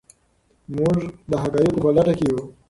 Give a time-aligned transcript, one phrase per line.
[0.75, 0.97] موږ
[1.29, 2.39] د حقایقو په لټه کې یو.